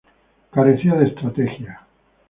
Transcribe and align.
Carecía 0.49 0.95
de 0.95 1.09
estrategia. 1.09 1.81